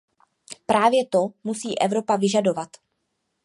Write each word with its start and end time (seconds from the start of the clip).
Právě 0.65 1.05
to 1.05 1.27
musí 1.43 1.79
Evropa 1.79 2.15
vyžadovat. 2.15 2.69